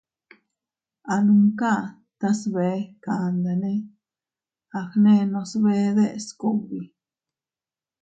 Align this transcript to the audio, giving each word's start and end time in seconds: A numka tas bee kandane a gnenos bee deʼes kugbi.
A 1.13 1.15
numka 1.25 1.71
tas 2.19 2.41
bee 2.53 2.79
kandane 3.03 3.73
a 4.77 4.79
gnenos 4.91 5.51
bee 5.63 5.87
deʼes 5.97 6.27
kugbi. 6.39 6.81